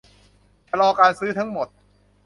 [0.69, 1.67] ชะลอการซื้อทั้งหมด